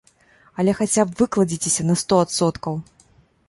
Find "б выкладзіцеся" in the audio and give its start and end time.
1.11-1.87